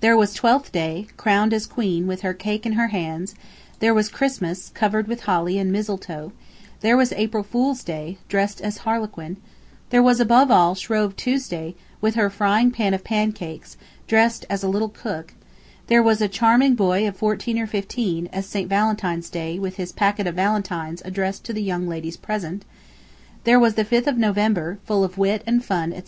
[0.00, 3.36] There was Twelfth Day, crowned as Queen with her cake in her hands;
[3.78, 6.32] there was Christmas, covered with holly and mistletoe;
[6.80, 9.36] there was April Fool's Day, dressed as Harlequin;
[9.90, 13.76] there was, above all, Shrove Tuesday, with her frying pan of pancakes,
[14.08, 15.34] dressed as a little cook;
[15.86, 18.68] there was a charming boy of fourteen or fifteen, as St.
[18.68, 22.64] Valentine's Day with his packet of valentines addressed to the young ladies present;
[23.44, 26.06] there was the 5th of November, full of wit and fun, etc.